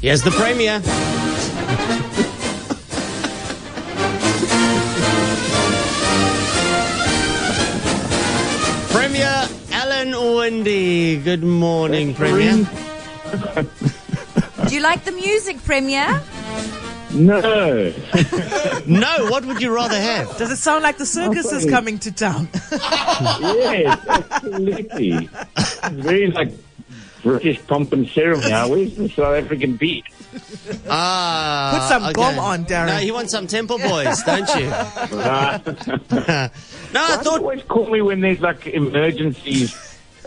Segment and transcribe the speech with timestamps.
[0.00, 0.80] Here's the Premier.
[8.90, 11.22] Premier Alan Winde.
[11.24, 12.64] Good morning, Premier.
[14.68, 16.20] Do you like the music, Premier?
[17.12, 17.92] No.
[18.86, 20.36] No, what would you rather have?
[20.38, 22.48] Does it sound like the circus is coming to town?
[22.70, 25.28] yes, absolutely.
[25.56, 26.52] It's very like
[27.22, 28.48] British pomp and ceremony.
[28.50, 30.04] Now, where's the South African beat?
[30.88, 32.12] Ah, Put some okay.
[32.12, 32.86] gum on, Darren.
[32.88, 34.66] No, you want some Temple Boys, don't you?
[34.68, 35.58] Uh,
[36.92, 37.40] No, I Why do you thought.
[37.40, 39.74] always call me when there's like emergencies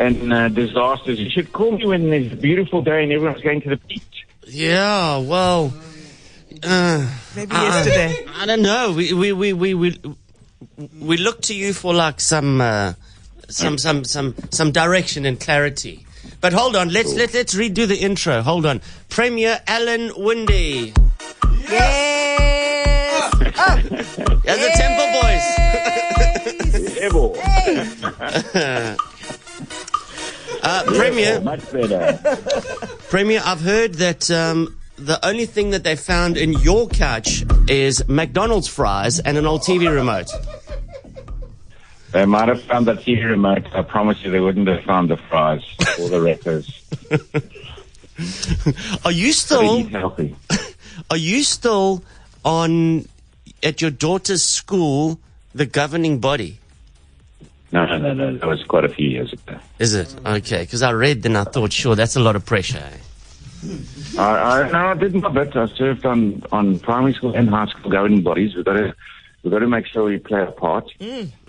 [0.00, 1.18] and uh, disasters.
[1.20, 4.26] You should call me when there's a beautiful day and everyone's going to the beach.
[4.46, 5.72] Yeah, well,
[6.62, 8.26] uh, Maybe yesterday.
[8.34, 8.92] I don't know.
[8.92, 10.00] We we we we we,
[10.98, 12.94] we look to you for like some uh,
[13.48, 16.04] some some some some direction and clarity.
[16.40, 18.42] But hold on, let's let let's redo the intro.
[18.42, 20.92] Hold on, Premier Alan Winde.
[21.68, 23.32] Yes.
[23.34, 23.80] Oh,
[24.44, 25.44] Yeah, the Temple Boys.
[26.96, 27.34] Yeah, boy.
[30.62, 32.18] Uh, Premier, Much better.
[33.08, 38.06] Premier, I've heard that um, the only thing that they found in your couch is
[38.08, 40.28] McDonald's fries and an old TV remote.
[42.18, 43.64] They might have found that TV remote.
[43.72, 45.62] I promise you they wouldn't have found the fries
[46.00, 46.66] or the wrappers.
[49.04, 50.34] Are you still healthy.
[51.12, 52.02] are you still
[52.44, 53.06] on
[53.62, 55.20] at your daughter's school
[55.54, 56.58] the governing body?
[57.70, 58.36] No, no, no, no.
[58.36, 59.56] That was quite a few years ago.
[59.78, 60.62] Is it okay?
[60.62, 62.78] Because I read and I thought, sure, that's a lot of pressure.
[62.78, 62.96] eh?
[64.18, 65.54] I, I, no, I did my bit.
[65.54, 68.56] I served on, on primary school and high school governing bodies.
[68.56, 68.92] We've got to,
[69.44, 70.90] we've got to make sure we play a part.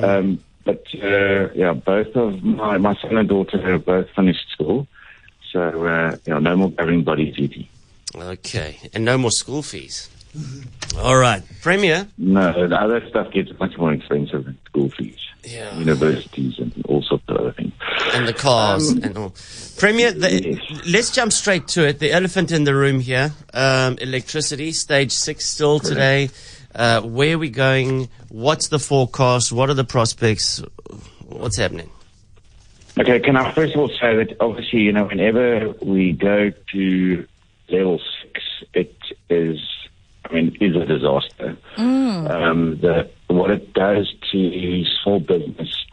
[0.00, 4.86] Um, but, uh, yeah, both of my, my son and daughter have both finished school.
[5.50, 7.68] So, uh, you know, no more governing body duty.
[8.14, 10.08] Okay, and no more school fees.
[10.98, 12.08] All right, Premier.
[12.18, 17.02] No, the other stuff gets much more expensive than school fees, Yeah, universities, and all
[17.02, 17.72] sorts of other things.
[18.14, 19.34] and the cars and all.
[19.78, 20.60] Premier, the, Yes.
[20.86, 21.98] let's jump straight to it.
[21.98, 23.32] The elephant in the room here.
[23.54, 26.30] Um, electricity, stage six still today.
[26.74, 28.08] Uh, where are we going?
[28.28, 29.52] What's the forecast?
[29.52, 30.62] What are the prospects?
[31.26, 31.90] What's happening?
[32.98, 37.26] Okay, can I first of all say that obviously, you know, whenever we go to
[37.68, 38.42] level six,
[38.74, 38.96] it
[39.30, 39.58] is,
[40.26, 41.56] I mean, is a disaster.
[41.78, 45.86] Um, the, what it does to small business,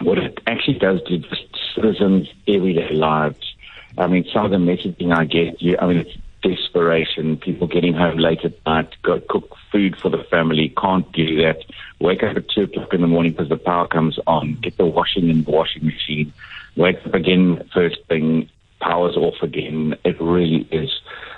[0.00, 3.54] what it actually does to just citizens' everyday lives.
[3.98, 7.94] I mean, some of the messaging I get, you, I mean, it's desperation, people getting
[7.94, 11.64] home late at night, go cook food for the family, can't do that,
[12.00, 14.86] wake up at 2 o'clock in the morning because the power comes on, get the
[14.86, 16.32] washing in the washing machine,
[16.76, 18.48] wake up again first thing,
[18.80, 19.96] power's off again.
[20.04, 20.90] It really is,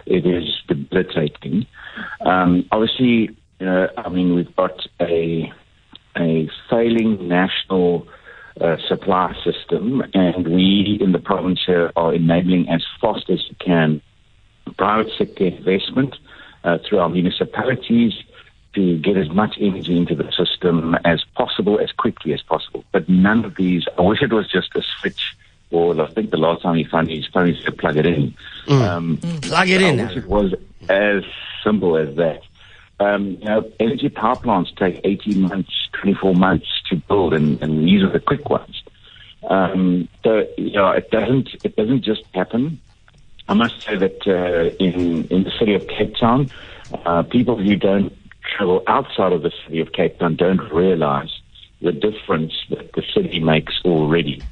[0.07, 1.67] it is debilitating.
[2.21, 5.53] Um, obviously, you know, I mean, we've got a,
[6.17, 8.07] a failing national
[8.61, 13.57] uh, supply system, and we in the province here are enabling as fast as we
[13.65, 14.03] can
[14.75, 16.17] private sector investment
[16.65, 18.13] uh, through our municipalities
[18.75, 22.85] to get as much energy into the system as possible, as quickly as possible.
[22.93, 25.37] But none of these, I wish it was just a switch,
[25.71, 28.35] or I think the last time he found his phone, he said plug it in.
[28.69, 30.07] Um, Plug it I in.
[30.07, 30.55] wish it was
[30.89, 31.25] as
[31.65, 32.43] simple as that.
[33.01, 37.87] Um, you know, energy power plants take 18 months, 24 months to build, and, and
[37.87, 38.83] these are the quick ones.
[39.49, 42.81] Um, so, you know, it doesn't, it doesn't just happen.
[43.49, 46.51] I must say that uh, in in the city of Cape Town,
[47.07, 48.13] uh, people who don't
[48.57, 51.31] travel outside of the city of Cape Town don't realize
[51.81, 54.43] the difference that the city makes already.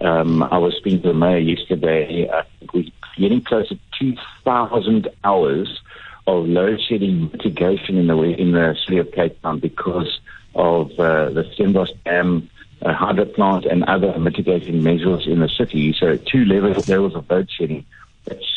[0.00, 2.30] Um, I was speaking to the mayor yesterday.
[2.58, 2.84] Think we're
[3.16, 5.80] getting close to 2,000 hours
[6.26, 10.20] of load shedding mitigation in the in the city of Cape Town because
[10.54, 12.48] of uh, the Steenbras Dam
[12.82, 15.94] uh, hydro plant and other mitigating measures in the city.
[15.98, 17.84] So two levels levels of load shedding.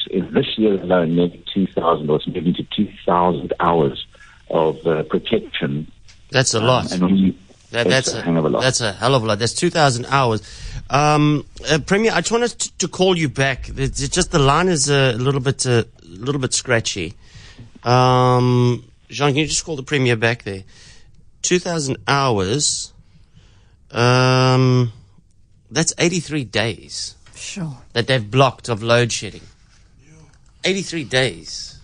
[0.09, 4.06] It's in this year alone, nearly 2,000 or it's moving to 2,000 hours
[4.50, 5.92] of uh, protection.
[6.31, 6.92] That's a lot.
[6.92, 7.33] And when you,
[7.72, 8.62] That, it's that's a hell of a lot.
[8.62, 9.39] That's a hell of a lot.
[9.39, 10.42] That's 2,000 hours.
[10.89, 13.69] Um, uh, Premier, I just wanted to, to call you back.
[13.69, 17.13] It's it's just the line is a little bit, uh, a little bit scratchy.
[17.83, 20.63] Um, Jean, can you just call the Premier back there?
[21.44, 22.92] 2,000 hours.
[23.92, 24.92] Um,
[25.72, 27.78] that's 83 days Sure.
[27.94, 29.42] that they've blocked of load shedding.
[30.63, 31.79] 83 days.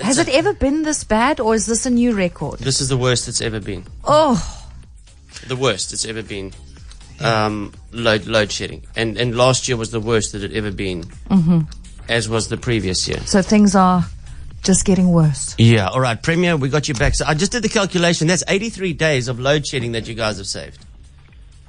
[0.00, 2.58] Has it ever been this bad, or is this a new record?
[2.58, 3.84] This is the worst it's ever been.
[4.04, 4.40] Oh,
[5.46, 6.52] the worst it's ever been.
[7.20, 11.04] Um, load load shedding, and and last year was the worst that it ever been.
[12.08, 13.20] as was the previous year.
[13.26, 14.04] So things are
[14.62, 15.54] just getting worse.
[15.58, 17.14] Yeah, all right, Premier, we got you back.
[17.14, 18.26] So I just did the calculation.
[18.26, 20.84] That's 83 days of load shedding that you guys have saved.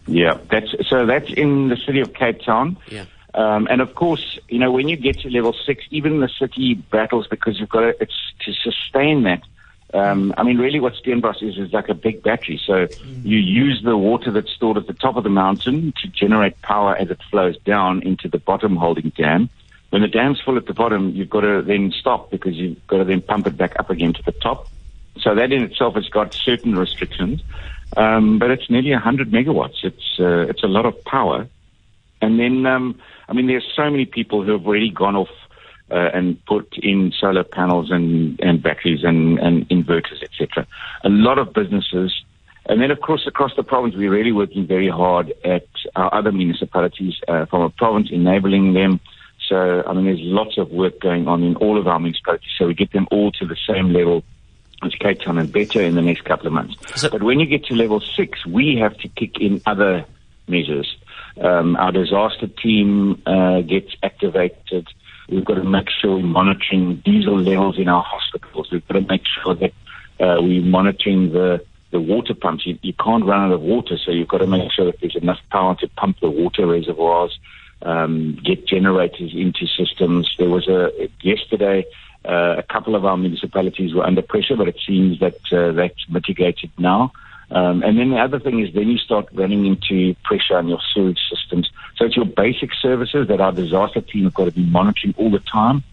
[0.08, 1.06] Yeah, that's so.
[1.06, 2.78] That's in the city of Cape Town.
[2.90, 3.06] Yeah.
[3.36, 6.76] Um, and of course, you know, when you get to level six, even the city
[6.76, 9.42] battles because you've got to, it's to sustain that.
[9.94, 12.60] Um, I mean, really what Steenbras is, is like a big battery.
[12.66, 12.88] So
[13.24, 16.96] you use the water that's stored at the top of the mountain to generate power
[16.96, 19.50] as it flows down into the bottom holding dam.
[19.92, 22.98] When the dam's full at the bottom, you've got to then stop because you've got
[22.98, 24.68] to then pump it back up again to the top.
[25.20, 27.42] So that in itself has got certain restrictions.
[27.96, 29.84] Um, but it's nearly 100 megawatts.
[29.84, 31.48] It's, uh, it's a lot of power.
[32.20, 35.30] And then, um, I mean, there's so many people who have already gone off
[35.92, 40.66] uh, and put in solar panels and, and batteries and, and inverters, etc.
[41.04, 42.14] A lot of businesses,
[42.66, 46.32] and then of course across the province, we're really working very hard at our other
[46.32, 49.00] municipalities uh, from a province, enabling them.
[49.50, 52.68] So, I mean, there's lots of work going on in all of our municipalities, so
[52.68, 54.24] we get them all to the same level
[54.84, 56.76] as Cape Town and better in the next couple of months.
[56.96, 60.06] So- but when you get to level six, we have to kick in other
[60.48, 60.96] measures.
[61.40, 64.88] Um, our disaster team uh, gets activated.
[65.30, 68.70] We've got to make sure we're monitoring diesel levels in our hospitals.
[68.72, 69.74] We've got to make sure that
[70.20, 72.66] uh, we're monitoring the the water pumps.
[72.66, 75.16] You, you can't run out of water, so you've got to make sure that there's
[75.16, 77.40] enough power to pump the water reservoirs.
[77.84, 80.34] Um, get generators into systems.
[80.40, 80.90] There was a
[81.22, 81.86] yesterday.
[82.26, 86.10] Uh, a couple of our municipalities were under pressure, but it seems that uh, that's
[86.10, 87.12] mitigated now.
[87.52, 90.80] Um, and then the other thing is then you start running into pressure on your
[90.94, 91.70] sewage systems.
[91.98, 95.30] So it's your basic services that our disaster team have got to be monitoring all
[95.30, 95.84] the time.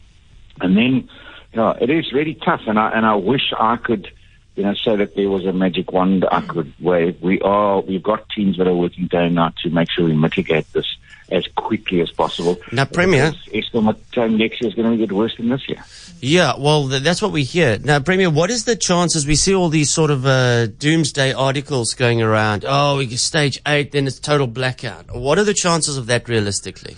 [0.60, 1.08] And then,
[1.52, 2.62] you know, it is really tough.
[2.66, 4.08] And I, and I wish I could,
[4.56, 7.20] you know, so that there was a magic wand I could wave.
[7.22, 10.14] We are, we've got teams that are working day and night to make sure we
[10.14, 10.86] mitigate this
[11.30, 12.58] as quickly as possible.
[12.72, 15.82] Now, Premier- Because Estimate time next year is going to get worse than this year.
[16.20, 17.78] Yeah, well, th- that's what we hear.
[17.78, 19.26] Now, Premier, what is the chances?
[19.26, 22.64] We see all these sort of uh, doomsday articles going around.
[22.66, 25.14] Oh, we get stage eight, then it's total blackout.
[25.14, 26.96] What are the chances of that realistically?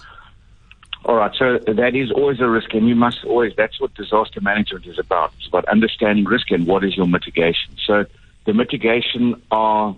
[1.05, 4.41] All right, so that is always a risk, and you must always, that's what disaster
[4.41, 5.33] management is about.
[5.39, 7.75] It's about understanding risk and what is your mitigation.
[7.85, 8.05] So
[8.47, 9.97] the mitigation are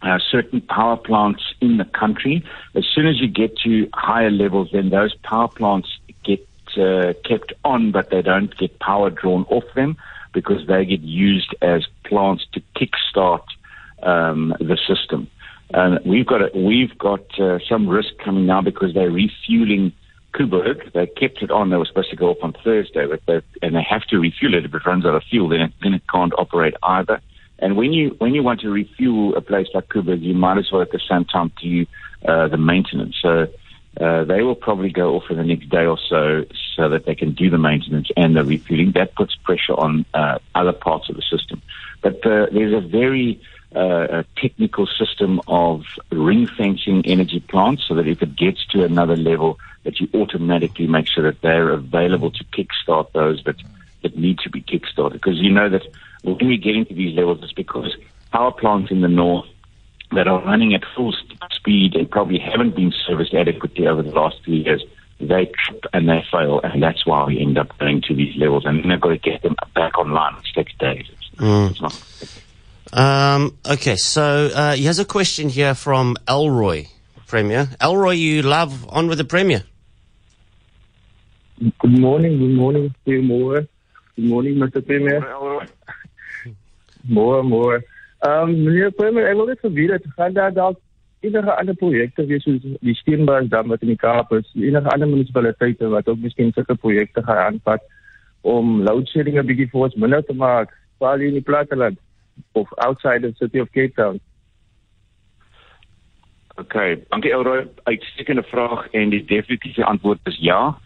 [0.00, 2.42] uh, certain power plants in the country.
[2.74, 5.88] As soon as you get to higher levels, then those power plants
[6.24, 6.46] get
[6.78, 9.98] uh, kept on, but they don't get power drawn off them
[10.32, 13.44] because they get used as plants to kickstart
[14.02, 15.28] um, the system.
[15.74, 19.92] And we've got a, we've got uh, some risk coming now because they're refueling
[20.34, 20.92] Koeberg.
[20.92, 21.70] They kept it on.
[21.70, 24.54] They were supposed to go off on Thursday, but they, and they have to refuel
[24.54, 24.64] it.
[24.64, 27.20] If it runs out of fuel, then it, then it can't operate either.
[27.58, 30.70] And when you when you want to refuel a place like Koeberg, you might as
[30.72, 31.86] well at the same time do
[32.26, 33.16] uh, the maintenance.
[33.22, 33.46] So
[34.00, 36.44] uh, they will probably go off in the next day or so,
[36.76, 38.92] so that they can do the maintenance and the refueling.
[38.92, 41.62] That puts pressure on uh, other parts of the system.
[42.00, 43.40] But uh, there's a very
[43.74, 48.84] uh, a technical system of ring fencing energy plants, so that if it gets to
[48.84, 53.56] another level, that you automatically make sure that they're available to kickstart those that
[54.02, 55.14] that need to be kickstarted.
[55.14, 55.82] Because you know that
[56.22, 57.96] when we get into these levels, it's because
[58.32, 59.46] power plants in the north
[60.12, 61.14] that are running at full
[61.50, 64.82] speed and probably haven't been serviced adequately over the last few years,
[65.20, 68.64] they trip and they fail, and that's why we end up going to these levels.
[68.66, 71.06] And then they've got to get them back online, which takes days.
[71.08, 71.30] It's,
[71.70, 72.41] it's not.
[72.92, 76.88] Um, okay, so uh, here's a question here from Elroy,
[77.26, 77.70] Premier.
[77.80, 79.62] Elroy, you love on with the Premier.
[81.58, 83.66] Good morning, good morning, goeiemôre.
[84.16, 84.84] Good morning, Mr.
[84.84, 85.20] Premier.
[87.08, 87.82] Môre, môre.
[88.20, 90.76] Um, meneer Premier, ek wil net geweet het, gaan daar dalk
[91.24, 95.88] enige ander projekte wees soos die Steenbrasdam wat in die Kaap is, enige ander munisipaliteite
[95.88, 97.82] wat ook miskien sulke projekte gaan aanvat
[98.44, 101.98] om loadshedding 'n bietjie vir ons minder te maak, veral hier in die platteland
[102.54, 104.20] of outside the city of Cape Town.
[106.58, 107.66] Okay, dankie Elroy.
[107.84, 110.78] Uitstekende vraag en die definitiewe antwoord is ja.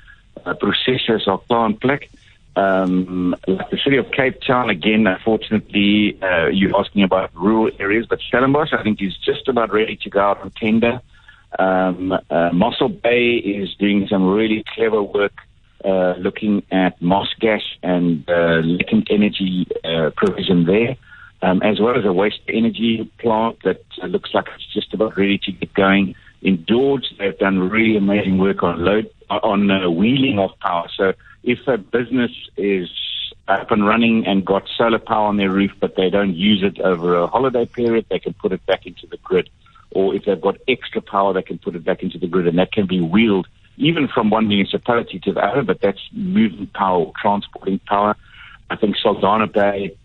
[0.44, 0.54] Uh,
[0.88, 2.08] is al klaar in plek.
[2.56, 8.06] Um, like the city of Cape Town, again, unfortunately, uh, you're asking about rural areas,
[8.06, 11.00] but Stellenbosch, I think, is just about ready to go out on tender.
[11.58, 15.32] Um, uh, Mossel Bay is doing some really clever work
[15.84, 20.96] uh, looking at moss gas and uh, latent energy uh, provision there,
[21.42, 25.16] um, as well as a waste energy plant that uh, looks like it's just about
[25.16, 26.14] ready to get going.
[26.42, 30.88] In George, they've done really amazing work on load on uh, wheeling of power.
[30.96, 31.12] So
[31.42, 32.88] if a business is
[33.48, 36.80] up and running and got solar power on their roof, but they don't use it
[36.80, 39.48] over a holiday period, they can put it back into the grid.
[39.90, 42.58] Or if they've got extra power, they can put it back into the grid, and
[42.58, 47.06] that can be wheeled even from one municipality to the other, but that's moving power,
[47.06, 48.16] or transporting power.
[48.70, 49.96] I think Saldanha Bay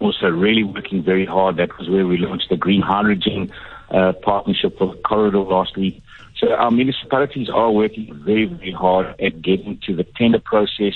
[0.00, 1.56] also really working very hard.
[1.56, 3.52] That was where we launched the green hydrogen
[3.90, 6.02] uh, partnership for corridor last week.
[6.38, 10.94] So our municipalities are working very, very hard at getting to the tender process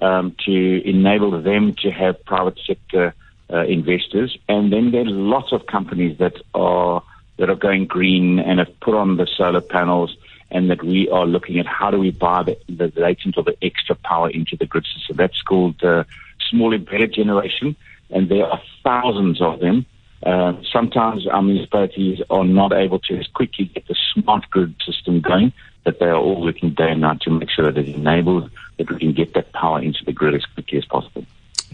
[0.00, 3.14] um, to enable them to have private sector
[3.52, 4.38] uh, investors.
[4.48, 7.02] And then there are lots of companies that are
[7.36, 10.14] that are going green and have put on the solar panels
[10.50, 13.56] and that we are looking at how do we buy the, the latent or the
[13.62, 15.16] extra power into the grid system.
[15.16, 16.04] That's called uh,
[16.50, 17.76] small embedded generation,
[18.10, 19.86] and there are thousands of them.
[20.22, 25.20] Uh, sometimes our municipalities are not able to as quickly get the smart grid system
[25.20, 25.52] going,
[25.84, 28.90] but they are all working day and night to make sure that it enables that
[28.90, 31.24] we can get that power into the grid as quickly as possible.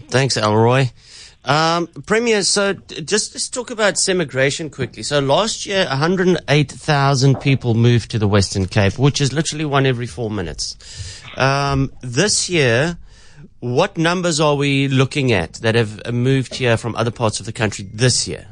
[0.09, 0.91] Thanks, Elroy.
[1.43, 5.03] Um, Premier, so just let's talk about semigration quickly.
[5.03, 10.07] So last year, 108,000 people moved to the Western Cape, which is literally one every
[10.07, 11.21] four minutes.
[11.37, 12.97] Um, this year,
[13.59, 17.51] what numbers are we looking at that have moved here from other parts of the
[17.51, 18.47] country this year?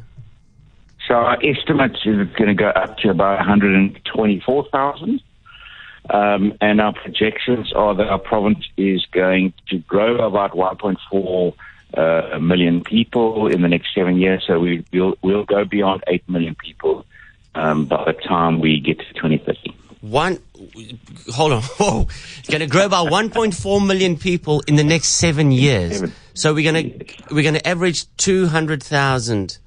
[1.08, 5.22] So our estimate is it's going to go up to about 124,000.
[6.08, 11.54] Um, and our projections are that our province is going to grow about 1.4
[11.96, 14.44] uh, million people in the next seven years.
[14.46, 17.06] So we, we'll, we'll go beyond 8 million people
[17.56, 19.76] um, by the time we get to 2030.
[20.06, 20.40] One,
[21.34, 21.62] hold on.
[21.80, 22.08] Whoa.
[22.40, 26.04] It's going to grow by 1.4 million people in the next seven years.
[26.36, 29.58] So we're going to, we're going to average 200,000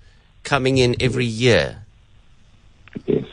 [0.44, 1.82] coming in every year.
[3.06, 3.24] Yes.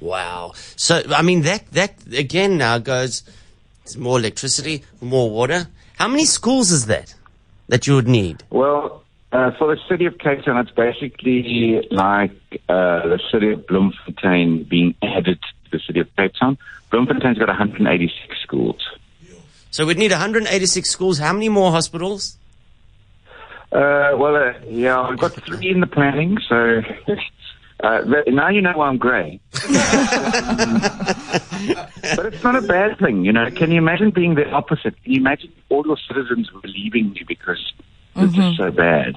[0.00, 0.54] Wow.
[0.74, 3.22] So, I mean, that, that again now goes,
[3.84, 5.68] it's more electricity, more water.
[5.98, 7.14] How many schools is that
[7.68, 8.42] that you would need?
[8.50, 12.32] Well, uh, for the city of Cape Town, it's basically like
[12.68, 15.38] uh, the city of Bloemfontein being added
[15.70, 16.58] the city of Cape Town.
[16.90, 18.88] Bloemfontein's got 186 schools.
[19.70, 21.18] So we'd need 186 schools.
[21.18, 22.36] How many more hospitals?
[23.70, 26.80] Uh, well, uh, yeah, we've got three in the planning, so
[27.84, 29.40] uh, now you know why I'm grey.
[29.52, 29.62] but
[32.26, 33.50] it's not a bad thing, you know.
[33.50, 35.00] Can you imagine being the opposite?
[35.02, 37.72] Can you imagine all your citizens were leaving you because
[38.16, 39.16] it's just so bad?